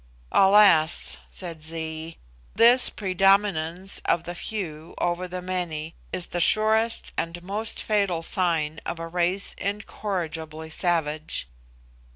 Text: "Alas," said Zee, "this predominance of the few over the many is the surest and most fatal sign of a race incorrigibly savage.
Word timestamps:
"Alas," 0.31 1.17
said 1.29 1.61
Zee, 1.63 2.17
"this 2.55 2.89
predominance 2.89 4.01
of 4.05 4.23
the 4.23 4.33
few 4.33 4.95
over 4.97 5.27
the 5.27 5.43
many 5.43 5.93
is 6.11 6.29
the 6.29 6.39
surest 6.39 7.11
and 7.17 7.43
most 7.43 7.79
fatal 7.83 8.23
sign 8.23 8.79
of 8.83 8.97
a 8.99 9.05
race 9.07 9.53
incorrigibly 9.59 10.71
savage. 10.71 11.47